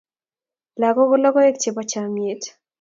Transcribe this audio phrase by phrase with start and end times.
[0.81, 2.41] lagok ko logoek chebo chamiet